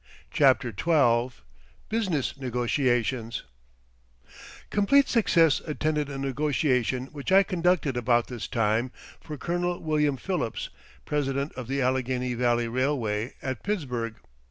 [0.31, 1.43] CHAPTER XII
[1.89, 3.43] BUSINESS NEGOTIATIONS
[4.71, 10.71] Complete success attended a negotiation which I conducted about this time for Colonel William Phillips,
[11.05, 14.15] president of the Allegheny Valley Railway at Pittsburgh.